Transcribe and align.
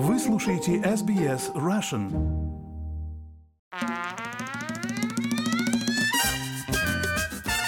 Вы 0.00 0.16
слушаете 0.20 0.76
SBS 0.76 1.52
Russian. 1.54 2.08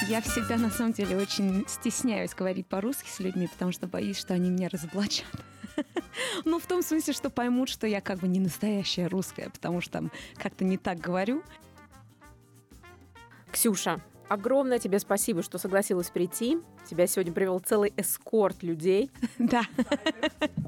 Я 0.08 0.20
всегда, 0.20 0.56
на 0.56 0.70
самом 0.70 0.92
деле, 0.92 1.16
очень 1.16 1.64
стесняюсь 1.66 2.32
говорить 2.32 2.68
по-русски 2.68 3.08
с 3.08 3.18
людьми, 3.18 3.48
потому 3.48 3.72
что 3.72 3.88
боюсь, 3.88 4.16
что 4.16 4.32
они 4.32 4.48
меня 4.48 4.68
разоблачат. 4.68 5.26
Ну, 6.44 6.60
в 6.60 6.66
том 6.66 6.82
смысле, 6.82 7.14
что 7.14 7.30
поймут, 7.30 7.68
что 7.68 7.88
я 7.88 8.00
как 8.00 8.20
бы 8.20 8.28
не 8.28 8.38
настоящая 8.38 9.08
русская, 9.08 9.50
потому 9.50 9.80
что 9.80 9.94
там 9.94 10.12
как-то 10.36 10.64
не 10.64 10.78
так 10.78 11.00
говорю. 11.00 11.42
Ксюша, 13.50 14.00
огромное 14.28 14.78
тебе 14.78 15.00
спасибо, 15.00 15.42
что 15.42 15.58
согласилась 15.58 16.10
прийти. 16.10 16.58
Тебя 16.88 17.08
сегодня 17.08 17.32
привел 17.32 17.58
целый 17.58 17.92
эскорт 17.96 18.62
людей. 18.62 19.10
Да. 19.40 19.62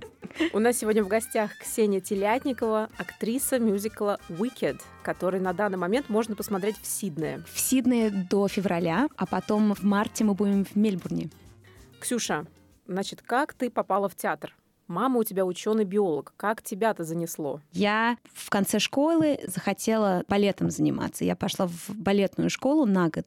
У 0.53 0.59
нас 0.59 0.79
сегодня 0.79 1.05
в 1.05 1.09
гостях 1.09 1.57
Ксения 1.59 2.01
Телятникова, 2.01 2.91
актриса 2.99 3.59
мюзикла 3.59 4.19
«Wicked», 4.29 4.81
который 5.03 5.41
на 5.41 5.53
данный 5.53 5.79
момент 5.79 6.09
можно 6.09 6.35
посмотреть 6.35 6.77
в 6.81 6.87
Сиднее. 6.87 7.45
В 7.53 7.61
Сиднее 7.61 8.11
до 8.11 8.49
февраля, 8.49 9.09
а 9.17 9.27
потом 9.27 9.75
в 9.75 9.83
марте 9.83 10.25
мы 10.25 10.35
будем 10.35 10.65
в 10.65 10.75
Мельбурне. 10.75 11.31
Ксюша, 12.01 12.47
значит, 12.87 13.23
как 13.23 13.55
ты 13.55 13.71
попала 13.71 14.09
в 14.09 14.17
театр? 14.17 14.55
Мама 14.89 15.21
у 15.21 15.25
тебя 15.25 15.47
ученый-биолог. 15.47 16.33
Как 16.37 16.63
тебя-то 16.63 17.05
занесло? 17.05 17.61
Я 17.73 18.17
в 18.35 18.51
конце 18.51 18.79
школы 18.79 19.39
захотела 19.47 20.25
балетом 20.29 20.71
заниматься. 20.71 21.25
Я 21.25 21.37
пошла 21.37 21.67
в 21.67 21.91
балетную 21.91 22.51
школу 22.51 22.85
на 22.85 23.09
год. 23.09 23.27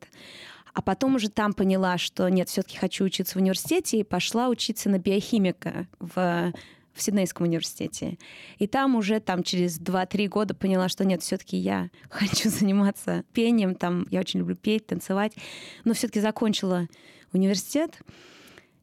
А 0.73 0.81
потом 0.81 1.15
уже 1.15 1.29
там 1.29 1.53
поняла, 1.53 1.97
что 1.97 2.27
нет, 2.29 2.49
все-таки 2.49 2.77
хочу 2.77 3.05
учиться 3.05 3.35
в 3.35 3.41
университете, 3.41 3.99
и 3.99 4.03
пошла 4.03 4.49
учиться 4.49 4.89
на 4.89 4.99
биохимика 4.99 5.87
в 5.99 6.51
в 6.95 7.01
Сиднейском 7.01 7.45
университете. 7.45 8.17
И 8.57 8.67
там 8.67 8.95
уже 8.95 9.19
там 9.19 9.43
через 9.43 9.79
2-3 9.79 10.27
года 10.27 10.55
поняла, 10.55 10.89
что 10.89 11.05
нет, 11.05 11.21
все-таки 11.21 11.57
я 11.57 11.89
хочу 12.09 12.49
заниматься 12.49 13.23
пением, 13.33 13.75
там 13.75 14.07
я 14.09 14.21
очень 14.21 14.39
люблю 14.39 14.55
петь, 14.55 14.87
танцевать, 14.87 15.33
но 15.83 15.93
все-таки 15.93 16.19
закончила 16.19 16.87
университет. 17.33 17.99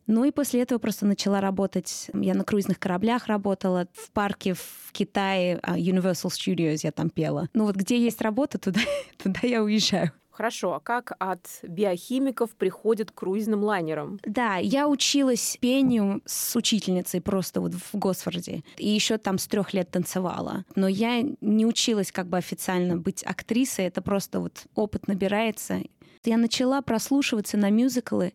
Ну 0.06 0.24
и 0.24 0.30
после 0.30 0.62
этого 0.62 0.78
просто 0.78 1.06
начала 1.06 1.40
работать. 1.40 2.10
Я 2.12 2.34
на 2.34 2.44
круизных 2.44 2.78
кораблях 2.78 3.26
работала, 3.26 3.86
в 3.94 4.10
парке 4.10 4.54
в 4.54 4.90
Китае, 4.92 5.58
а, 5.62 5.78
Universal 5.78 6.28
Studios 6.28 6.80
я 6.82 6.92
там 6.92 7.08
пела. 7.08 7.48
Ну 7.54 7.64
вот 7.64 7.76
где 7.76 7.98
есть 7.98 8.20
работа, 8.20 8.58
туда, 8.58 8.80
туда 9.22 9.40
я 9.42 9.62
уезжаю. 9.62 10.12
Хорошо, 10.32 10.74
а 10.74 10.80
как 10.80 11.12
от 11.18 11.46
биохимиков 11.62 12.50
приходят 12.56 13.10
к 13.10 13.14
круизным 13.14 13.62
лайнерам? 13.62 14.18
Да, 14.24 14.56
я 14.56 14.88
училась 14.88 15.58
пению 15.60 16.22
с 16.24 16.56
учительницей 16.56 17.20
просто 17.20 17.60
вот 17.60 17.74
в 17.74 17.94
Госфорде. 17.94 18.62
И 18.78 18.88
еще 18.88 19.18
там 19.18 19.36
с 19.38 19.46
трех 19.46 19.74
лет 19.74 19.90
танцевала. 19.90 20.64
Но 20.74 20.88
я 20.88 21.22
не 21.40 21.66
училась 21.66 22.10
как 22.10 22.28
бы 22.28 22.38
официально 22.38 22.96
быть 22.96 23.22
актрисой. 23.24 23.84
Это 23.84 24.00
просто 24.00 24.40
вот 24.40 24.64
опыт 24.74 25.06
набирается. 25.06 25.82
Я 26.24 26.38
начала 26.38 26.80
прослушиваться 26.80 27.58
на 27.58 27.70
мюзиклы, 27.70 28.32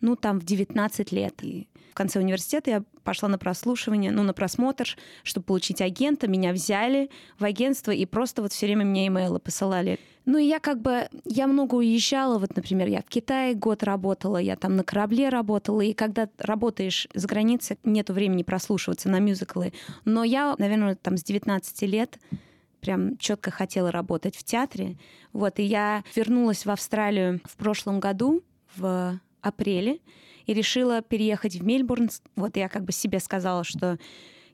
ну, 0.00 0.14
там, 0.14 0.38
в 0.38 0.44
19 0.44 1.12
лет. 1.12 1.42
И 1.42 1.68
в 1.90 1.94
конце 1.94 2.20
университета 2.20 2.70
я 2.70 2.84
пошла 3.02 3.28
на 3.28 3.38
прослушивание, 3.38 4.12
ну, 4.12 4.22
на 4.22 4.32
просмотр, 4.32 4.96
чтобы 5.24 5.46
получить 5.46 5.80
агента. 5.80 6.28
Меня 6.28 6.52
взяли 6.52 7.10
в 7.38 7.44
агентство 7.44 7.90
и 7.90 8.06
просто 8.06 8.42
вот 8.42 8.52
все 8.52 8.66
время 8.66 8.84
мне 8.84 9.08
имейлы 9.08 9.40
посылали. 9.40 9.98
Ну, 10.26 10.38
и 10.38 10.44
я 10.44 10.60
как 10.60 10.80
бы, 10.80 11.08
я 11.24 11.46
много 11.46 11.76
уезжала, 11.76 12.38
вот, 12.38 12.54
например, 12.54 12.88
я 12.88 13.00
в 13.00 13.06
Китае 13.06 13.54
год 13.54 13.82
работала, 13.82 14.36
я 14.36 14.56
там 14.56 14.76
на 14.76 14.84
корабле 14.84 15.28
работала, 15.28 15.80
и 15.80 15.94
когда 15.94 16.28
работаешь 16.38 17.08
за 17.14 17.26
границей, 17.26 17.78
нету 17.84 18.12
времени 18.12 18.42
прослушиваться 18.42 19.08
на 19.08 19.18
мюзиклы. 19.18 19.72
Но 20.04 20.22
я, 20.22 20.54
наверное, 20.58 20.94
там 20.94 21.16
с 21.16 21.24
19 21.24 21.82
лет 21.82 22.18
прям 22.80 23.16
четко 23.18 23.50
хотела 23.50 23.90
работать 23.90 24.36
в 24.36 24.44
театре. 24.44 24.96
Вот, 25.32 25.58
и 25.58 25.62
я 25.62 26.04
вернулась 26.14 26.66
в 26.66 26.70
Австралию 26.70 27.40
в 27.44 27.56
прошлом 27.56 28.00
году, 28.00 28.42
в 28.76 29.20
апреле, 29.40 30.00
и 30.46 30.54
решила 30.54 31.02
переехать 31.02 31.56
в 31.56 31.64
Мельбурн. 31.64 32.10
Вот 32.36 32.56
я 32.56 32.68
как 32.68 32.84
бы 32.84 32.92
себе 32.92 33.20
сказала, 33.20 33.64
что 33.64 33.98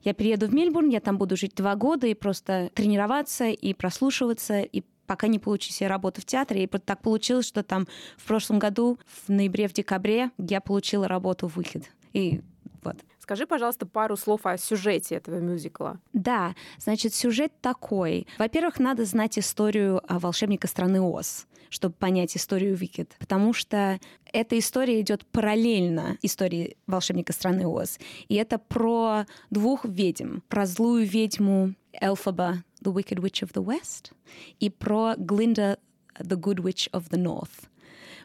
я 0.02 0.14
перееду 0.14 0.46
в 0.46 0.54
Мельбурн, 0.54 0.88
я 0.88 1.00
там 1.00 1.18
буду 1.18 1.36
жить 1.36 1.54
два 1.54 1.74
года 1.74 2.06
и 2.06 2.14
просто 2.14 2.70
тренироваться 2.74 3.46
и 3.46 3.74
прослушиваться, 3.74 4.60
и 4.60 4.82
пока 5.06 5.26
не 5.26 5.38
получу 5.38 5.70
себе 5.70 5.88
работу 5.88 6.20
в 6.20 6.24
театре. 6.24 6.64
И 6.64 6.66
так 6.66 7.00
получилось, 7.00 7.46
что 7.46 7.62
там 7.62 7.86
в 8.16 8.24
прошлом 8.24 8.58
году, 8.58 8.98
в 9.26 9.28
ноябре, 9.28 9.68
в 9.68 9.72
декабре, 9.72 10.30
я 10.38 10.60
получила 10.60 11.08
работу 11.08 11.48
в 11.48 11.56
«Выход». 11.56 11.84
И 12.12 12.40
вот. 12.82 12.96
Скажи, 13.18 13.46
пожалуйста, 13.46 13.86
пару 13.86 14.16
слов 14.16 14.42
о 14.44 14.56
сюжете 14.56 15.16
этого 15.16 15.40
мюзикла. 15.40 15.98
Да, 16.12 16.54
значит, 16.78 17.12
сюжет 17.14 17.52
такой. 17.60 18.26
Во-первых, 18.38 18.78
надо 18.78 19.04
знать 19.04 19.38
историю 19.38 20.00
волшебника 20.08 20.68
страны 20.68 21.00
Оз 21.00 21.46
чтобы 21.68 21.94
понять 21.94 22.36
историю 22.36 22.74
Викет, 22.74 23.16
потому 23.18 23.52
что 23.52 23.98
эта 24.32 24.58
история 24.58 25.00
идет 25.00 25.26
параллельно 25.26 26.16
истории 26.22 26.76
волшебника 26.86 27.32
страны 27.32 27.66
Оз. 27.66 27.98
И 28.28 28.36
это 28.36 28.58
про 28.58 29.26
двух 29.50 29.84
ведьм, 29.84 30.38
про 30.48 30.64
злую 30.64 31.04
ведьму 31.06 31.74
Элфаба, 31.92 32.62
the 32.82 32.92
Wicked 32.92 33.18
Witch 33.18 33.42
of 33.42 33.52
the 33.52 33.64
West, 33.64 34.12
и 34.60 34.70
про 34.70 35.14
Глинда, 35.16 35.78
the 36.18 36.36
Good 36.36 36.60
Witch 36.60 36.90
of 36.92 37.10
the 37.10 37.18
North. 37.18 37.68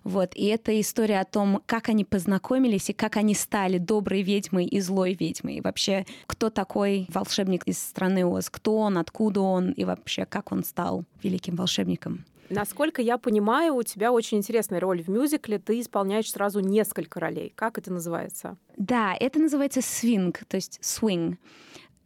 Вот. 0.04 0.36
И 0.36 0.46
это 0.46 0.80
история 0.80 1.20
о 1.20 1.26
том, 1.26 1.62
как 1.66 1.90
они 1.90 2.06
познакомились 2.06 2.90
и 2.90 2.94
как 2.94 3.18
они 3.18 3.36
стали 3.36 3.78
доброй 3.78 4.24
ведьмой 4.24 4.66
и 4.66 4.80
злой 4.80 5.14
ведьмой. 5.14 5.58
И 5.58 5.62
вообще, 5.62 6.06
кто 6.26 6.50
такой 6.50 7.06
волшебник 7.10 7.64
из 7.66 7.80
страны 7.80 8.26
Оз, 8.26 8.50
кто 8.50 8.78
он, 8.78 8.98
откуда 8.98 9.42
он 9.42 9.72
и 9.72 9.84
вообще, 9.84 10.26
как 10.26 10.52
он 10.52 10.64
стал 10.64 11.06
великим 11.22 11.56
волшебником. 11.56 12.26
Насколько 12.50 13.02
я 13.02 13.18
понимаю, 13.18 13.76
у 13.76 13.84
тебя 13.84 14.12
очень 14.12 14.40
интересная 14.40 14.82
роль 14.82 15.02
в 15.02 15.08
мюзикле. 15.08 15.58
Ты 15.58 15.80
исполняешь 15.80 16.30
сразу 16.30 16.60
несколько 16.60 17.20
ролей. 17.20 17.54
Как 17.56 17.78
это 17.78 17.94
называется? 17.94 18.58
Да, 18.76 19.16
это 19.18 19.40
называется 19.40 19.82
свинг, 19.82 20.44
то 20.46 20.58
есть 20.58 20.80
swing. 20.82 21.38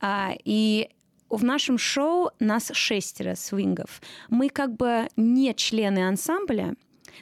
А, 0.01 0.33
и 0.43 0.89
в 1.35 1.43
нашем 1.43 1.77
шоу 1.77 2.31
нас 2.39 2.71
шестеро 2.73 3.35
свингов. 3.35 4.01
Мы 4.29 4.49
как 4.49 4.75
бы 4.75 5.07
не 5.15 5.53
члены 5.53 6.07
ансамбля, 6.07 6.75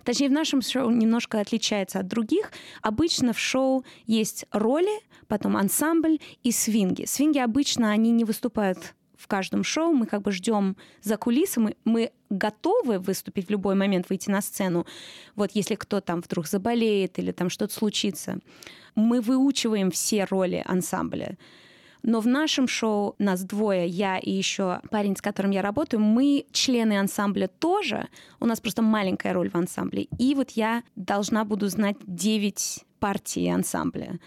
Точнее, 0.03 0.29
в 0.29 0.31
нашем 0.31 0.61
шоу 0.63 0.89
немножко 0.89 1.39
отличается 1.39 1.99
от 1.99 2.07
других. 2.07 2.51
Обычно 2.81 3.31
в 3.31 3.39
шоу 3.39 3.85
есть 4.07 4.45
роли, 4.51 4.91
потом 5.27 5.55
ансамбль 5.55 6.19
и 6.41 6.51
свинги. 6.51 7.05
Свинги 7.05 7.37
обычно, 7.37 7.91
они 7.91 8.09
не 8.11 8.25
выступают 8.25 8.95
в 9.23 9.27
каждом 9.27 9.63
шоу, 9.63 9.93
мы 9.93 10.05
как 10.05 10.21
бы 10.21 10.33
ждем 10.33 10.75
за 11.01 11.15
кулисами, 11.15 11.77
мы 11.85 12.11
готовы 12.29 12.99
выступить 12.99 13.47
в 13.47 13.51
любой 13.51 13.73
момент, 13.73 14.09
выйти 14.09 14.29
на 14.29 14.41
сцену. 14.41 14.85
Вот 15.35 15.51
если 15.53 15.75
кто 15.75 16.01
там 16.01 16.19
вдруг 16.19 16.45
заболеет 16.45 17.19
или 17.19 17.31
там 17.31 17.49
что-то 17.49 17.73
случится. 17.73 18.39
Мы 18.95 19.21
выучиваем 19.21 19.91
все 19.91 20.25
роли 20.25 20.61
ансамбля. 20.65 21.37
Но 22.03 22.19
в 22.19 22.27
нашем 22.27 22.67
шоу 22.67 23.15
нас 23.17 23.43
двое, 23.43 23.87
я 23.87 24.19
и 24.19 24.29
еще 24.29 24.81
парень, 24.91 25.15
с 25.15 25.21
которым 25.21 25.51
я 25.51 25.61
работаю, 25.61 26.01
мы 26.01 26.45
члены 26.51 26.99
ансамбля 26.99 27.47
тоже. 27.47 28.09
У 28.41 28.45
нас 28.45 28.59
просто 28.59 28.81
маленькая 28.81 29.33
роль 29.33 29.49
в 29.49 29.55
ансамбле. 29.55 30.07
И 30.19 30.35
вот 30.35 30.51
я 30.51 30.83
должна 30.97 31.45
буду 31.45 31.69
знать 31.69 31.95
9 32.05 32.85
партий 32.99 33.47
ансамбля 33.49 34.19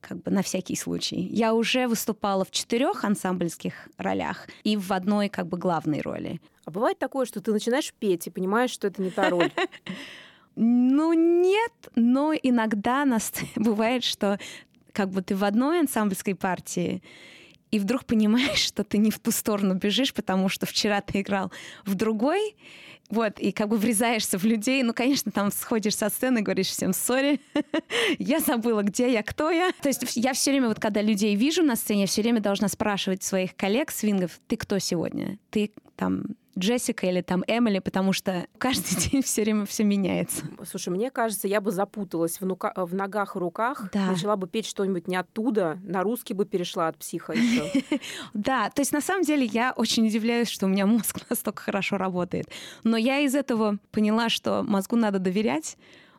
как 0.00 0.22
бы 0.22 0.30
на 0.30 0.42
всякий 0.42 0.76
случай. 0.76 1.20
Я 1.20 1.54
уже 1.54 1.88
выступала 1.88 2.44
в 2.44 2.52
четырех 2.52 3.04
ансамбльских 3.04 3.88
ролях 3.98 4.46
и 4.62 4.76
в 4.76 4.92
одной 4.92 5.28
как 5.28 5.48
бы 5.48 5.58
главной 5.58 6.00
роли. 6.00 6.40
А 6.64 6.70
бывает 6.70 6.98
такое, 6.98 7.26
что 7.26 7.40
ты 7.40 7.52
начинаешь 7.52 7.92
петь 7.98 8.26
и 8.28 8.30
понимаешь, 8.30 8.70
что 8.70 8.86
это 8.86 9.02
не 9.02 9.10
та 9.10 9.28
роль? 9.28 9.50
Ну, 10.60 11.12
нет, 11.12 11.72
но 11.94 12.32
иногда 12.34 13.04
нас 13.04 13.32
бывает, 13.54 14.02
что 14.02 14.40
как 14.98 15.10
бы 15.10 15.22
ты 15.22 15.36
в 15.36 15.44
одной 15.44 15.78
ансамбльской 15.78 16.34
партии, 16.34 17.04
и 17.70 17.78
вдруг 17.78 18.04
понимаешь, 18.04 18.58
что 18.58 18.82
ты 18.82 18.98
не 18.98 19.12
в 19.12 19.20
ту 19.20 19.30
сторону 19.30 19.74
бежишь, 19.74 20.12
потому 20.12 20.48
что 20.48 20.66
вчера 20.66 21.00
ты 21.00 21.20
играл 21.20 21.52
в 21.84 21.94
другой, 21.94 22.56
вот, 23.08 23.38
и 23.38 23.52
как 23.52 23.68
бы 23.68 23.76
врезаешься 23.76 24.38
в 24.38 24.44
людей. 24.44 24.82
Ну, 24.82 24.92
конечно, 24.92 25.30
там 25.30 25.52
сходишь 25.52 25.94
со 25.94 26.08
сцены, 26.08 26.42
говоришь 26.42 26.66
всем 26.66 26.92
сори, 26.92 27.40
я 28.18 28.40
забыла, 28.40 28.82
где 28.82 29.12
я, 29.12 29.22
кто 29.22 29.50
я. 29.50 29.70
То 29.80 29.88
есть 29.88 30.16
я 30.16 30.32
все 30.32 30.50
время, 30.50 30.66
вот 30.66 30.80
когда 30.80 31.00
людей 31.00 31.36
вижу 31.36 31.62
на 31.62 31.76
сцене, 31.76 32.00
я 32.00 32.06
все 32.08 32.22
время 32.22 32.40
должна 32.40 32.66
спрашивать 32.66 33.22
своих 33.22 33.54
коллег, 33.54 33.92
свингов, 33.92 34.40
ты 34.48 34.56
кто 34.56 34.80
сегодня? 34.80 35.38
Ты 35.50 35.70
там 35.94 36.24
Джессика 36.58 37.06
или 37.06 37.20
там 37.20 37.44
Эмили, 37.46 37.78
потому 37.78 38.12
что 38.12 38.46
каждый 38.58 38.96
день 39.10 39.22
все 39.22 39.42
время 39.42 39.64
все 39.66 39.84
меняется. 39.84 40.44
Слушай, 40.68 40.90
мне 40.90 41.10
кажется, 41.10 41.48
я 41.48 41.60
бы 41.60 41.70
запуталась 41.70 42.40
в, 42.40 42.46
нука- 42.46 42.72
в 42.76 42.94
ногах 42.94 43.36
и 43.36 43.38
руках, 43.38 43.88
да. 43.92 44.06
начала 44.10 44.36
бы 44.36 44.48
петь 44.48 44.66
что-нибудь 44.66 45.08
не 45.08 45.16
оттуда, 45.16 45.78
на 45.82 46.02
русский 46.02 46.34
бы 46.34 46.44
перешла 46.44 46.88
от 46.88 46.98
психа 46.98 47.32
еще. 47.32 47.82
Да, 48.34 48.70
то 48.70 48.80
есть 48.80 48.92
на 48.92 49.00
самом 49.00 49.22
деле 49.22 49.44
я 49.44 49.72
очень 49.76 50.06
удивляюсь, 50.06 50.48
что 50.48 50.66
у 50.66 50.68
меня 50.68 50.86
мозг 50.86 51.20
настолько 51.30 51.62
хорошо 51.62 51.96
работает. 51.96 52.48
Но 52.84 52.96
я 52.96 53.20
из 53.20 53.34
этого 53.34 53.78
поняла, 53.90 54.28
что 54.28 54.62
мозгу 54.62 54.96
надо 54.96 55.18
доверять, 55.18 55.76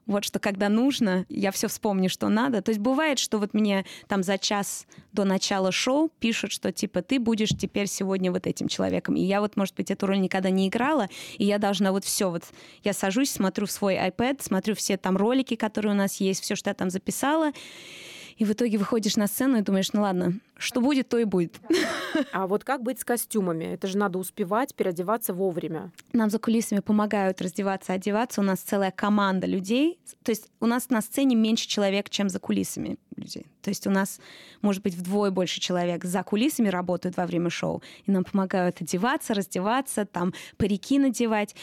Вот 0.09 0.23
что 0.23 0.39
когда 0.39 0.69
нужно, 0.69 1.27
я 1.29 1.51
все 1.51 1.67
вспомню, 1.67 2.09
что 2.09 2.29
надо. 2.29 2.63
То 2.63 2.69
есть 2.69 2.81
бывает, 2.81 3.19
что 3.19 3.37
вот 3.37 3.53
мне 3.53 3.85
там 4.07 4.23
за 4.23 4.39
час 4.39 4.87
до 5.13 5.23
начала 5.23 5.71
шоу 5.71 6.09
пишут, 6.19 6.51
что 6.51 6.71
типа 6.71 7.03
ты 7.03 7.19
будешь 7.19 7.49
теперь 7.49 7.85
сегодня 7.85 8.31
вот 8.31 8.47
этим 8.47 8.67
человеком. 8.67 9.15
И 9.15 9.21
я 9.21 9.39
вот, 9.39 9.55
может 9.55 9.75
быть, 9.75 9.91
эту 9.91 10.07
роль 10.07 10.19
никогда 10.19 10.49
не 10.49 10.67
играла, 10.67 11.09
и 11.37 11.45
я 11.45 11.59
должна 11.59 11.91
вот 11.91 12.05
все 12.05 12.31
вот... 12.31 12.43
Я 12.83 12.93
сажусь, 12.93 13.29
смотрю 13.29 13.67
в 13.67 13.71
свой 13.71 13.97
iPad, 13.97 14.41
смотрю 14.41 14.73
все 14.73 14.97
там 14.97 15.15
ролики, 15.15 15.55
которые 15.55 15.93
у 15.93 15.95
нас 15.95 16.15
есть, 16.15 16.41
все, 16.41 16.55
что 16.55 16.71
я 16.71 16.73
там 16.73 16.89
записала, 16.89 17.51
и 18.39 18.45
в 18.45 18.53
итоге 18.53 18.77
выходишь 18.77 19.17
на 19.17 19.27
сцену 19.27 19.57
и 19.57 19.61
думаешь, 19.61 19.91
ну 19.91 20.01
ладно, 20.01 20.33
что 20.57 20.79
будет, 20.79 21.09
то 21.09 21.17
и 21.19 21.25
будет. 21.25 21.59
А 22.33 22.47
вот 22.47 22.63
как 22.63 22.81
быть 22.81 22.99
с 22.99 23.05
костюмами? 23.05 23.65
Это 23.65 23.87
же 23.87 23.97
надо 23.97 24.17
успевать 24.17 24.73
переодеваться 24.73 25.33
вовремя. 25.33 25.91
Нам 26.11 26.29
за 26.29 26.39
кулисами 26.39 26.79
помогают 26.79 27.39
раздеваться, 27.41 27.93
одеваться. 27.93 28.41
У 28.41 28.43
нас 28.43 28.59
целая 28.59 28.91
команда 28.91 29.45
людей. 29.45 29.99
То 30.23 30.31
есть 30.31 30.49
у 30.59 30.65
нас 30.65 30.89
на 30.89 31.01
сцене 31.01 31.35
меньше 31.35 31.67
человек, 31.67 32.09
чем 32.09 32.29
за 32.29 32.39
кулисами 32.39 32.97
людей. 33.15 33.45
То 33.61 33.69
есть 33.69 33.85
у 33.85 33.91
нас, 33.91 34.19
может 34.61 34.81
быть, 34.81 34.95
вдвое 34.95 35.29
больше 35.31 35.59
человек 35.59 36.03
за 36.03 36.23
кулисами 36.23 36.69
работают 36.69 37.15
во 37.15 37.27
время 37.27 37.49
шоу. 37.49 37.83
И 38.05 38.11
нам 38.11 38.23
помогают 38.23 38.81
одеваться, 38.81 39.33
раздеваться, 39.33 40.05
там 40.05 40.33
парики 40.57 40.97
надевать. 40.97 41.55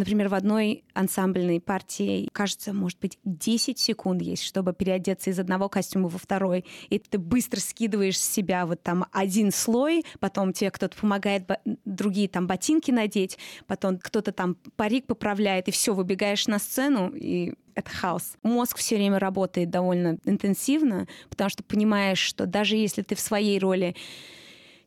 Например, 0.00 0.30
в 0.30 0.34
одной 0.34 0.82
ансамбльной 0.94 1.60
партии, 1.60 2.26
кажется, 2.32 2.72
может 2.72 2.98
быть, 3.00 3.18
10 3.24 3.78
секунд 3.78 4.22
есть, 4.22 4.42
чтобы 4.42 4.72
переодеться 4.72 5.28
из 5.28 5.38
одного 5.38 5.68
костюма 5.68 6.08
во 6.08 6.18
второй. 6.18 6.64
И 6.88 6.98
ты 6.98 7.18
быстро 7.18 7.60
скидываешь 7.60 8.18
с 8.18 8.26
себя 8.26 8.64
вот 8.64 8.82
там 8.82 9.04
один 9.12 9.52
слой, 9.52 10.06
потом 10.18 10.54
тебе 10.54 10.70
кто-то 10.70 10.96
помогает 10.96 11.46
другие 11.84 12.28
там 12.30 12.46
ботинки 12.46 12.90
надеть, 12.90 13.36
потом 13.66 13.98
кто-то 13.98 14.32
там 14.32 14.56
парик 14.76 15.04
поправляет, 15.04 15.68
и 15.68 15.70
все, 15.70 15.92
выбегаешь 15.92 16.46
на 16.46 16.58
сцену, 16.58 17.12
и 17.14 17.52
это 17.74 17.90
хаос. 17.90 18.38
Мозг 18.42 18.78
все 18.78 18.96
время 18.96 19.18
работает 19.18 19.68
довольно 19.68 20.16
интенсивно, 20.24 21.08
потому 21.28 21.50
что 21.50 21.62
понимаешь, 21.62 22.20
что 22.20 22.46
даже 22.46 22.76
если 22.76 23.02
ты 23.02 23.14
в 23.14 23.20
своей 23.20 23.58
роли 23.58 23.94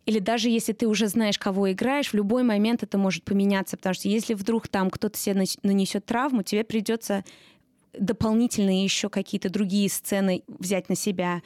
или 0.06 0.20
даже 0.20 0.50
если 0.50 0.74
ты 0.74 0.88
уже 0.88 1.08
знаешь, 1.08 1.38
кого 1.38 1.72
играешь, 1.72 2.10
в 2.10 2.14
любой 2.14 2.44
момент 2.44 2.84
это 2.84 2.98
может 2.98 3.24
поменяться, 3.24 3.78
потому 3.78 3.94
что 3.94 4.10
если 4.10 4.34
вдруг 4.34 4.68
там 4.68 4.90
кто-то 4.90 5.18
себе 5.18 5.46
нанесет 5.64 6.06
травму, 6.06 6.44
тебе 6.44 6.64
придется 6.64 7.24
дополнительные 7.94 8.84
еще 8.84 9.10
какие-то 9.10 9.50
другие 9.50 9.90
сцены 9.90 10.44
взять 10.48 10.90
на 10.90 10.96
себя. 10.96 11.42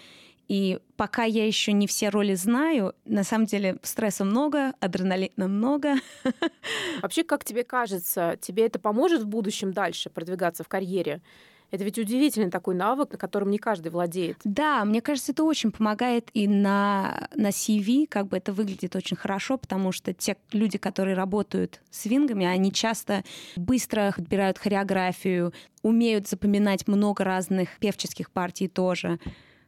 И 0.47 0.79
пока 0.95 1.23
я 1.23 1.45
еще 1.45 1.73
не 1.73 1.87
все 1.87 2.09
роли 2.09 2.33
знаю, 2.33 2.95
на 3.05 3.23
самом 3.23 3.45
деле 3.45 3.77
стресса 3.83 4.23
много, 4.23 4.73
адреналина 4.79 5.47
много. 5.47 5.95
Вообще, 7.01 7.23
как 7.23 7.43
тебе 7.43 7.63
кажется, 7.65 8.37
тебе 8.39 8.65
это 8.65 8.79
поможет 8.79 9.23
в 9.23 9.27
будущем 9.27 9.73
дальше 9.73 10.09
продвигаться 10.09 10.63
в 10.63 10.69
карьере? 10.69 11.21
Это 11.69 11.83
ведь 11.83 11.99
удивительный 11.99 12.49
такой 12.49 12.75
навык, 12.75 13.11
на 13.11 13.17
котором 13.17 13.51
не 13.51 13.57
каждый 13.57 13.89
владеет. 13.89 14.37
Да, 14.43 14.85
мне 14.85 15.01
кажется, 15.01 15.33
это 15.33 15.43
очень 15.43 15.71
помогает 15.71 16.29
и 16.33 16.47
на, 16.47 17.27
на 17.35 17.49
CV, 17.49 18.07
как 18.07 18.27
бы 18.27 18.37
это 18.37 18.53
выглядит 18.53 18.95
очень 18.95 19.17
хорошо, 19.17 19.57
потому 19.57 19.91
что 19.91 20.13
те 20.13 20.37
люди, 20.51 20.77
которые 20.77 21.15
работают 21.15 21.81
с 21.89 22.05
вингами, 22.05 22.45
они 22.45 22.71
часто 22.71 23.23
быстро 23.57 24.13
отбирают 24.17 24.57
хореографию, 24.57 25.53
умеют 25.81 26.27
запоминать 26.27 26.87
много 26.87 27.23
разных 27.23 27.77
певческих 27.79 28.31
партий 28.31 28.67
тоже. 28.69 29.19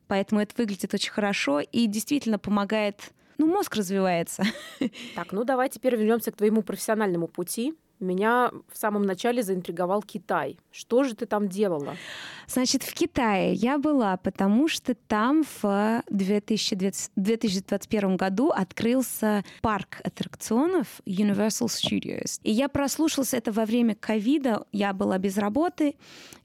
Поэтому 0.07 0.41
это 0.41 0.55
выглядит 0.57 0.93
очень 0.93 1.11
хорошо 1.11 1.59
и 1.59 1.85
действительно 1.85 2.39
помогает 2.39 3.11
ну, 3.37 3.47
мозг 3.47 3.75
развивается. 3.75 4.43
Так, 5.15 5.31
ну 5.31 5.43
давай 5.45 5.69
теперь 5.69 5.95
вернемся 5.95 6.31
к 6.31 6.35
твоему 6.35 6.61
профессиональному 6.61 7.27
пути 7.27 7.73
меня 7.99 8.51
в 8.71 8.77
самом 8.77 9.03
начале 9.03 9.43
заинтриговал 9.43 10.01
Китай. 10.01 10.57
Что 10.71 11.03
же 11.03 11.15
ты 11.15 11.25
там 11.25 11.49
делала? 11.49 11.95
Значит, 12.47 12.83
в 12.83 12.93
Китае 12.93 13.53
я 13.53 13.77
была, 13.77 14.17
потому 14.17 14.67
что 14.67 14.95
там 14.95 15.43
в 15.61 16.03
2020, 16.09 17.11
2021 17.15 18.17
году 18.17 18.49
открылся 18.49 19.43
парк 19.61 20.01
аттракционов 20.03 20.87
Universal 21.05 21.67
Studios. 21.67 22.39
И 22.43 22.51
я 22.51 22.69
прослушалась 22.69 23.33
это 23.33 23.51
во 23.51 23.65
время 23.65 23.95
ковида. 23.95 24.65
Я 24.71 24.93
была 24.93 25.17
без 25.17 25.37
работы, 25.37 25.95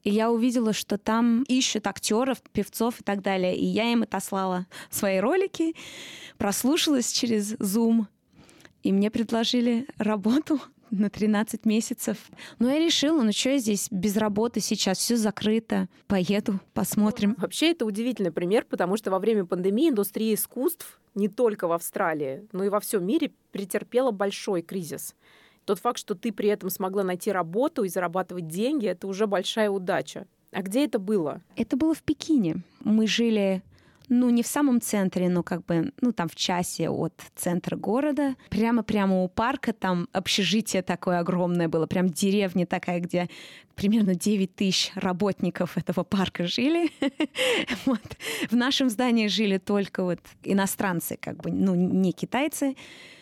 и 0.03 0.11
я 0.11 0.31
увидела, 0.31 0.73
что 0.73 0.99
там 0.99 1.43
ищут 1.45 1.87
актеров, 1.87 2.43
певцов 2.53 3.01
и 3.01 3.05
так 3.05 3.23
далее. 3.23 3.57
И 3.57 3.65
я 3.65 3.91
им 3.91 4.03
отослала 4.03 4.67
свои 4.91 5.19
ролики, 5.19 5.75
прослушалась 6.37 7.13
через 7.13 7.55
Zoom, 7.55 8.07
и 8.83 8.93
мне 8.93 9.11
предложили 9.11 9.87
работу 9.97 10.61
на 10.91 11.11
13 11.11 11.65
месяцев. 11.65 12.19
Но 12.59 12.71
я 12.71 12.79
решила, 12.79 13.23
ну 13.23 13.33
что 13.33 13.51
я 13.51 13.59
здесь 13.59 13.89
без 13.91 14.17
работы 14.17 14.61
сейчас, 14.61 14.99
все 14.99 15.17
закрыто, 15.17 15.89
поеду, 16.07 16.61
посмотрим. 16.73 17.35
Вообще 17.39 17.73
это 17.73 17.85
удивительный 17.85 18.33
пример, 18.33 18.65
потому 18.69 18.97
что 18.97 19.11
во 19.11 19.19
время 19.19 19.45
пандемии 19.45 19.91
индустрия 19.91 20.35
искусств 20.35 21.01
не 21.15 21.29
только 21.29 21.69
в 21.69 21.73
Австралии, 21.73 22.47
но 22.53 22.65
и 22.65 22.69
во 22.69 22.81
всем 22.81 23.07
мире 23.07 23.33
претерпела 23.53 24.11
большой 24.11 24.63
кризис. 24.63 25.15
Тот 25.65 25.79
факт, 25.79 25.99
что 25.99 26.15
ты 26.15 26.33
при 26.33 26.49
этом 26.49 26.71
смогла 26.71 27.03
найти 27.03 27.33
работу 27.33 27.85
и 27.85 27.89
зарабатывать 27.89 28.49
деньги, 28.49 28.87
это 28.87 29.07
уже 29.07 29.27
большая 29.27 29.71
удача. 29.71 30.27
А 30.53 30.63
где 30.63 30.85
это 30.85 30.99
было? 30.99 31.43
Это 31.57 31.77
было 31.77 31.95
в 31.95 32.03
Пекине. 32.03 32.63
Мы 32.81 33.07
жили 33.07 33.63
ну, 34.09 34.31
не 34.31 34.43
в 34.43 34.47
самом 34.47 34.81
центре, 34.81 35.29
но 35.29 35.43
как 35.43 35.65
бы, 35.65 35.93
ну, 36.01 36.13
там 36.13 36.29
в 36.29 36.35
часе 36.35 36.89
от 36.89 37.15
центра 37.35 37.77
города. 37.77 38.37
Прямо-прямо 38.51 39.23
у 39.23 39.29
парка 39.29 39.73
там 39.73 40.09
общежитие 40.13 40.83
такое 40.83 41.19
огромное 41.19 41.69
было, 41.69 41.87
прям 41.87 42.09
деревня 42.09 42.67
такая, 42.67 43.01
где 43.01 43.29
примерно 43.75 44.15
9 44.15 44.55
тысяч 44.55 44.93
работников 44.95 45.77
этого 45.77 46.05
парка 46.05 46.47
жили. 46.47 46.91
вот. 47.87 48.17
В 48.51 48.57
нашем 48.57 48.91
здании 48.91 49.27
жили 49.27 49.59
только 49.59 50.05
вот 50.05 50.21
иностранцы, 50.43 51.17
как 51.21 51.43
бы, 51.43 51.51
ну, 51.51 51.75
не 51.75 52.13
китайцы. 52.13 52.77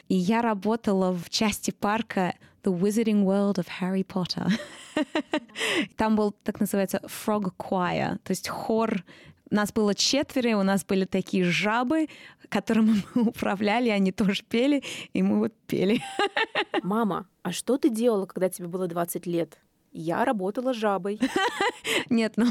И 0.08 0.14
я 0.14 0.43
работала 0.43 1.12
в 1.12 1.31
части 1.31 1.70
парка 1.70 2.34
The 2.64 2.79
Wizarding 2.79 3.25
World 3.25 3.56
of 3.56 3.67
Harry 3.81 4.05
Potter. 4.05 4.49
Там 5.96 6.17
был, 6.17 6.32
так 6.43 6.61
называется, 6.61 7.00
Frog 7.05 7.52
Choir, 7.58 8.19
то 8.19 8.31
есть 8.31 8.49
хор 8.49 9.05
нас 9.53 9.73
было 9.73 9.95
четверо, 9.95 10.59
у 10.59 10.63
нас 10.63 10.85
были 10.85 11.05
такие 11.05 11.45
жабы, 11.45 12.09
которыми 12.49 13.03
мы 13.15 13.23
управляли, 13.29 13.89
они 13.89 14.13
тоже 14.13 14.43
пели, 14.43 14.83
и 15.13 15.23
мы 15.23 15.39
вот 15.39 15.55
пели. 15.67 16.01
Мама, 16.83 17.29
а 17.43 17.53
что 17.53 17.79
ты 17.79 17.91
делала, 17.91 18.27
когда 18.27 18.49
тебе 18.49 18.69
было 18.69 18.87
20 18.87 19.27
лет? 19.27 19.59
Я 19.93 20.25
работала 20.25 20.73
жабой. 20.73 21.21
Нет, 22.09 22.35
ну, 22.37 22.47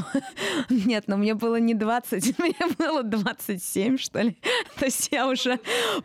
нет, 0.68 1.04
ну 1.06 1.16
мне 1.16 1.34
было 1.34 1.56
не 1.56 1.74
20, 1.74 2.38
мне 2.38 2.54
было 2.78 3.02
27, 3.02 3.96
что 3.96 4.20
ли. 4.20 4.36
То 4.78 4.86
есть 4.86 5.08
я 5.10 5.28
уже 5.28 5.58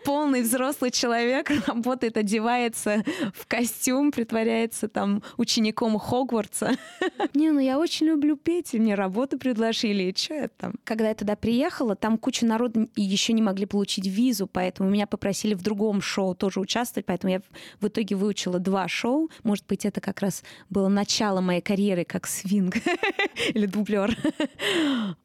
полный 0.04 0.42
взрослый 0.42 0.92
человек, 0.92 1.52
работает, 1.68 2.18
одевается 2.18 3.04
в 3.34 3.46
костюм, 3.48 4.12
притворяется 4.12 4.88
там 4.88 5.24
учеником 5.38 5.98
Хогвартса. 6.00 6.78
Не, 7.34 7.52
ну 7.52 7.60
я 7.60 7.80
очень 7.80 8.08
люблю 8.08 8.36
петь, 8.36 8.74
и 8.74 8.80
мне 8.80 8.96
работу 8.96 9.38
предложили, 9.38 10.04
и 10.04 10.18
что 10.18 10.34
я 10.34 10.48
там. 10.50 10.76
Когда 10.84 11.10
я 11.10 11.16
туда 11.16 11.36
приехала, 11.36 11.96
там 11.96 12.18
куча 12.18 12.46
народу 12.46 12.90
еще 12.96 13.34
не 13.34 13.42
могли 13.42 13.66
получить 13.66 14.06
визу, 14.06 14.48
поэтому 14.48 14.90
меня 14.90 15.08
попросили 15.08 15.54
в 15.54 15.62
другом 15.62 16.02
шоу 16.02 16.36
тоже 16.36 16.60
участвовать, 16.60 17.06
поэтому 17.06 17.34
я 17.34 17.42
в 17.80 17.88
итоге 17.88 18.16
выучила 18.16 18.60
два 18.60 18.88
шоу. 18.88 19.30
Может 19.44 19.66
быть, 19.68 19.86
это 19.86 20.02
как 20.02 20.22
раз 20.22 20.44
было 20.70 20.88
начало 20.88 21.18
начало 21.18 21.42
моей 21.42 21.62
карьеры 21.62 22.06
как 22.06 22.28
свинг 22.28 22.76
или 23.54 23.66
дублер. 23.66 24.16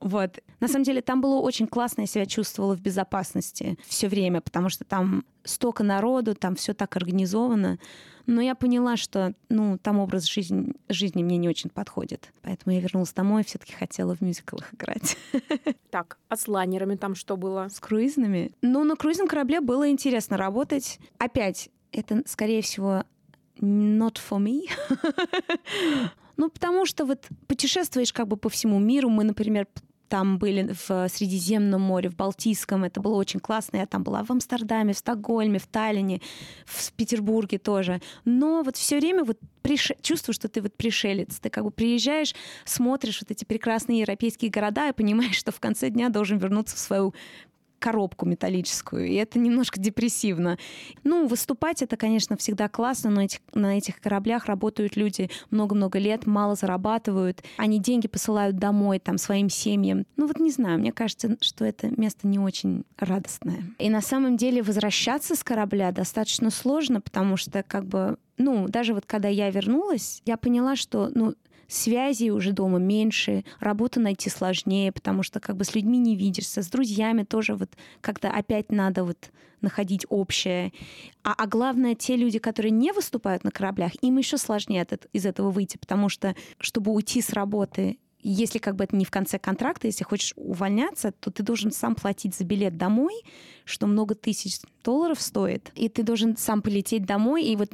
вот. 0.01 0.39
На 0.61 0.69
самом 0.69 0.85
деле 0.85 1.03
там 1.03 1.21
было 1.21 1.41
очень 1.41 1.67
классно, 1.67 2.03
я 2.03 2.07
себя 2.07 2.27
чувствовала 2.27 2.75
в 2.75 2.81
безопасности 2.81 3.32
все 3.41 4.09
время, 4.09 4.41
потому 4.41 4.69
что 4.69 4.85
там 4.85 5.25
столько 5.45 5.83
народу, 5.83 6.35
там 6.35 6.55
все 6.55 6.75
так 6.75 6.97
организовано. 6.97 7.79
Но 8.27 8.41
я 8.41 8.55
поняла, 8.55 8.97
что 8.97 9.35
ну, 9.49 9.79
там 9.79 9.99
образ 9.99 10.25
жизни, 10.25 10.75
жизни 10.89 11.23
мне 11.23 11.39
не 11.39 11.49
очень 11.49 11.71
подходит. 11.71 12.33
Поэтому 12.43 12.75
я 12.75 12.81
вернулась 12.81 13.13
домой 13.13 13.43
и 13.43 13.45
все-таки 13.45 13.73
хотела 13.73 14.15
в 14.15 14.21
мюзиклах 14.21 14.73
играть. 14.75 15.17
Так, 15.91 16.17
а 16.31 16.37
с 16.37 16.49
лайнерами 16.49 16.97
там 16.97 17.15
что 17.15 17.37
было? 17.37 17.69
С 17.69 17.79
круизными? 17.79 18.53
Ну, 18.63 18.83
на 18.83 18.97
круизном 18.97 19.29
корабле 19.29 19.61
было 19.61 19.91
интересно 19.91 20.39
работать. 20.39 20.99
Опять, 21.19 21.69
это, 21.91 22.23
скорее 22.25 22.63
всего, 22.63 23.05
not 23.61 24.17
for 24.17 24.39
me. 24.39 24.63
ну, 26.37 26.49
потому 26.49 26.87
что 26.87 27.05
вот 27.05 27.27
путешествуешь 27.47 28.13
как 28.13 28.27
бы 28.27 28.37
по 28.37 28.49
всему 28.49 28.79
миру. 28.79 29.11
Мы, 29.11 29.25
например, 29.25 29.67
там 30.13 30.37
были 30.37 30.75
в 30.87 31.09
Средиземном 31.09 31.81
море, 31.81 32.11
в 32.11 32.15
Балтийском. 32.17 32.85
Это 32.85 33.01
было 33.01 33.15
очень 33.15 33.41
классно. 33.41 33.79
Я 33.79 33.87
там 33.87 34.03
была 34.03 34.23
в 34.23 34.31
Амстердаме, 34.31 34.93
в 34.93 34.99
Стокгольме, 34.99 35.59
в 35.59 35.67
Таллине, 35.67 36.21
в 36.67 36.93
Петербурге 36.93 37.59
тоже. 37.59 38.03
Но 38.27 38.63
вот 38.63 38.77
все 38.77 38.99
время 38.99 39.25
вот 39.25 39.39
приш... 39.63 39.91
чувствую, 40.03 40.35
что 40.35 40.49
ты 40.49 40.61
вот 40.61 40.75
пришелец. 40.75 41.39
Ты 41.41 41.49
как 41.49 41.65
бы 41.65 41.71
приезжаешь, 41.71 42.35
смотришь 42.67 43.23
вот 43.23 43.31
эти 43.31 43.47
прекрасные 43.47 44.01
европейские 44.01 44.51
города 44.51 44.91
и 44.91 44.93
понимаешь, 44.93 45.37
что 45.37 45.51
в 45.51 45.61
конце 45.61 45.89
дня 45.89 46.11
должен 46.11 46.37
вернуться 46.37 46.77
в 46.77 46.81
свою 46.81 47.15
коробку 47.83 48.27
металлическую, 48.27 49.09
и 49.09 49.15
это 49.15 49.39
немножко 49.39 49.81
депрессивно. 49.81 50.57
Ну, 51.03 51.27
выступать 51.27 51.83
это, 51.83 51.97
конечно, 51.97 52.37
всегда 52.37 52.69
классно, 52.69 53.11
но 53.11 53.23
этих, 53.23 53.41
на 53.55 53.77
этих 53.77 54.01
кораблях 54.01 54.47
работают 54.47 54.97
люди 54.97 55.31
много-много 55.51 55.99
лет, 55.99 56.27
мало 56.27 56.55
зарабатывают, 56.55 57.43
они 57.57 57.81
деньги 57.81 58.07
посылают 58.07 58.57
домой, 58.57 59.01
там, 59.01 59.19
своим 59.19 59.49
семьям. 59.51 60.07
Ну, 60.17 60.29
вот 60.29 60.39
не 60.39 60.51
знаю, 60.53 60.79
мне 60.79 60.93
кажется, 60.93 61.37
что 61.41 61.65
это 61.65 61.89
место 62.01 62.29
не 62.29 62.39
очень 62.39 62.85
радостное. 62.99 63.65
И 63.79 63.91
на 63.91 64.01
самом 64.01 64.37
деле 64.37 64.63
возвращаться 64.63 65.35
с 65.35 65.43
корабля 65.43 65.91
достаточно 65.91 66.51
сложно, 66.51 67.01
потому 67.01 67.37
что, 67.37 67.65
как 67.65 67.85
бы, 67.85 68.17
ну, 68.39 68.69
даже 68.69 68.95
вот 68.95 69.05
когда 69.07 69.29
я 69.29 69.51
вернулась, 69.51 70.23
я 70.25 70.37
поняла, 70.37 70.77
что, 70.77 71.11
ну, 71.13 71.35
связей 71.69 72.31
уже 72.31 72.53
дома 72.53 72.79
меньше, 72.79 73.45
работу 73.61 74.01
найти 74.01 74.31
сложнее, 74.31 74.93
потому 74.93 75.23
что 75.23 75.41
как 75.41 75.57
бы 75.57 75.65
с 75.65 75.75
людьми 75.75 75.99
не 75.99 76.17
видишься, 76.17 76.63
с 76.63 76.69
друзьями 76.69 77.25
тоже 77.25 77.55
вот 77.55 77.71
как-то 78.01 78.29
опять 78.29 78.71
надо 78.71 79.05
вот 79.05 79.31
находить 79.61 80.05
общее. 80.09 80.73
А, 81.23 81.35
а 81.37 81.47
главное, 81.47 81.95
те 81.95 82.17
люди, 82.17 82.39
которые 82.39 82.73
не 82.73 82.93
выступают 82.93 83.45
на 83.45 83.51
кораблях, 83.51 83.93
им 84.03 84.19
еще 84.19 84.37
сложнее 84.37 84.83
от, 84.83 85.07
из 85.13 85.25
этого 85.25 85.51
выйти, 85.51 85.77
потому 85.77 86.09
что, 86.09 86.35
чтобы 86.59 86.93
уйти 86.93 87.23
с 87.23 87.31
работы 87.31 87.99
если 88.23 88.59
как 88.59 88.77
бы 88.77 88.85
это 88.85 88.95
не 88.95 89.05
в 89.05 89.11
конце 89.11 89.39
контракта, 89.39 89.89
если 89.89 90.05
хочешь 90.05 90.33
увольняться, 90.37 91.11
то 91.11 91.31
ты 91.31 91.43
должен 91.43 91.73
сам 91.73 91.95
платить 91.97 92.37
за 92.37 92.45
билет 92.45 92.77
домой, 92.77 93.15
что 93.65 93.87
много 93.87 94.15
тысяч 94.15 94.61
долларов 94.85 95.21
стоит, 95.21 95.73
и 95.75 95.89
ты 95.89 96.03
должен 96.05 96.37
сам 96.37 96.63
полететь 96.63 97.05
домой, 97.05 97.45
и 97.45 97.57
вот 97.57 97.73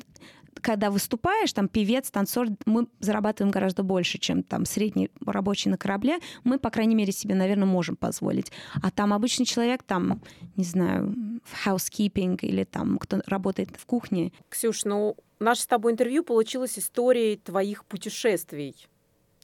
когда 0.60 0.90
выступаешь, 0.90 1.52
там 1.52 1.68
певец, 1.68 2.10
танцор, 2.10 2.48
мы 2.66 2.86
зарабатываем 3.00 3.50
гораздо 3.50 3.82
больше, 3.82 4.18
чем 4.18 4.42
там 4.42 4.64
средний 4.64 5.10
рабочий 5.24 5.70
на 5.70 5.78
корабле. 5.78 6.18
Мы, 6.44 6.58
по 6.58 6.70
крайней 6.70 6.94
мере, 6.94 7.12
себе, 7.12 7.34
наверное, 7.34 7.66
можем 7.66 7.96
позволить. 7.96 8.52
А 8.82 8.90
там 8.90 9.12
обычный 9.12 9.46
человек, 9.46 9.82
там, 9.82 10.20
не 10.56 10.64
знаю, 10.64 11.40
в 11.44 11.66
housekeeping 11.66 12.38
или 12.42 12.64
там 12.64 12.98
кто 12.98 13.20
работает 13.26 13.70
в 13.76 13.86
кухне. 13.86 14.32
Ксюш, 14.48 14.84
ну, 14.84 15.16
наше 15.40 15.62
с 15.62 15.66
тобой 15.66 15.92
интервью 15.92 16.22
получилось 16.24 16.78
историей 16.78 17.36
твоих 17.36 17.84
путешествий. 17.84 18.88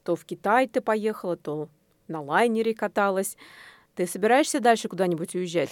То 0.02 0.16
в 0.16 0.24
Китай 0.24 0.68
ты 0.68 0.80
поехала, 0.80 1.36
то 1.36 1.68
на 2.08 2.20
лайнере 2.20 2.74
каталась. 2.74 3.36
Ты 3.94 4.06
собираешься 4.06 4.60
дальше 4.60 4.88
куда-нибудь 4.88 5.34
уезжать? 5.34 5.70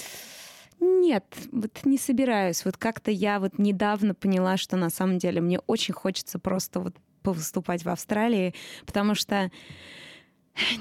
Нет, 0.80 1.24
вот 1.50 1.84
не 1.84 1.98
собираюсь. 1.98 2.64
Вот 2.64 2.76
как-то 2.76 3.10
я 3.10 3.40
вот 3.40 3.58
недавно 3.58 4.14
поняла, 4.14 4.56
что 4.56 4.76
на 4.76 4.90
самом 4.90 5.18
деле 5.18 5.40
мне 5.40 5.58
очень 5.66 5.94
хочется 5.94 6.38
просто 6.38 6.80
вот 6.80 6.96
повыступать 7.22 7.84
в 7.84 7.88
Австралии, 7.88 8.54
потому 8.84 9.14
что 9.14 9.50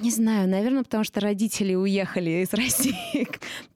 не 0.01 0.11
знаю, 0.11 0.49
наверное, 0.49 0.83
потому 0.83 1.03
что 1.03 1.21
родители 1.21 1.75
уехали 1.75 2.43
из 2.43 2.53
России 2.53 3.27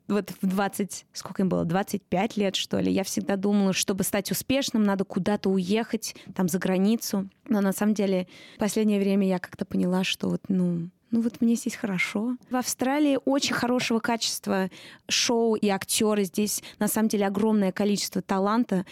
вот 0.07 0.31
в 0.41 0.45
20, 0.45 1.05
сколько 1.13 1.41
им 1.41 1.49
было, 1.49 1.65
25 1.65 2.37
лет, 2.37 2.55
что 2.55 2.79
ли. 2.79 2.91
Я 2.91 3.03
всегда 3.03 3.37
думала, 3.37 3.73
чтобы 3.73 4.03
стать 4.03 4.31
успешным, 4.31 4.83
надо 4.83 5.03
куда-то 5.03 5.49
уехать, 5.49 6.15
там, 6.35 6.47
за 6.47 6.59
границу. 6.59 7.29
Но 7.47 7.61
на 7.61 7.71
самом 7.71 7.93
деле 7.93 8.27
в 8.55 8.59
последнее 8.59 8.99
время 8.99 9.27
я 9.27 9.39
как-то 9.39 9.65
поняла, 9.65 10.03
что 10.03 10.29
вот, 10.29 10.41
ну, 10.47 10.89
ну 11.11 11.21
вот 11.21 11.41
мне 11.41 11.55
здесь 11.55 11.75
хорошо. 11.75 12.35
В 12.49 12.55
Австралии 12.55 13.19
очень 13.25 13.55
хорошего 13.55 13.99
качества 13.99 14.69
шоу 15.07 15.55
и 15.55 15.69
актеры. 15.69 16.23
Здесь 16.23 16.63
на 16.79 16.87
самом 16.87 17.09
деле 17.09 17.27
огромное 17.27 17.71
количество 17.71 18.21
таланта. 18.21 18.85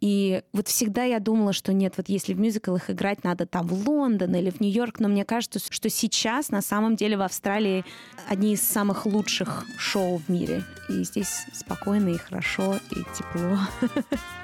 И 0.00 0.42
вот 0.52 0.68
всегда 0.68 1.04
я 1.04 1.18
думала, 1.18 1.54
что 1.54 1.72
нет, 1.72 1.94
вот 1.96 2.10
если 2.10 2.34
в 2.34 2.38
мюзиклах 2.38 2.90
играть 2.90 3.24
надо 3.24 3.46
там 3.46 3.66
в 3.66 3.88
Лондон 3.88 4.34
или 4.34 4.50
в 4.50 4.60
Нью-Йорк, 4.60 5.00
но 5.00 5.08
мне 5.08 5.24
кажется, 5.24 5.58
что 5.70 5.88
сейчас 5.88 6.50
на 6.50 6.60
самом 6.60 6.94
деле 6.94 7.16
в 7.16 7.22
Австралии 7.22 7.86
одни 8.28 8.52
из 8.52 8.62
самых 8.62 9.06
лучших 9.06 9.64
шоу 9.78 10.18
в 10.18 10.28
мире. 10.28 10.62
И 10.90 11.04
здесь 11.04 11.46
спокойно 11.54 12.10
и 12.10 12.18
хорошо, 12.18 12.78
и 12.90 12.96
тепло. 13.16 13.58